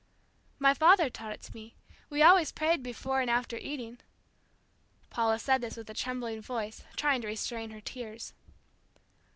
"My 0.57 0.73
father 0.73 1.11
taught 1.11 1.31
it 1.33 1.43
to 1.43 1.53
me. 1.53 1.75
We 2.09 2.23
always 2.23 2.51
prayed 2.51 2.81
before 2.81 3.21
and 3.21 3.29
after 3.29 3.55
eating." 3.57 3.99
Paula 5.11 5.37
said 5.37 5.61
this 5.61 5.77
with 5.77 5.87
a 5.91 5.93
trembling 5.93 6.41
voice, 6.41 6.83
trying 6.95 7.21
to 7.21 7.27
restrain 7.27 7.69
her 7.69 7.81
tears. 7.81 8.33